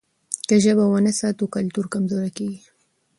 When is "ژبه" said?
0.63-0.85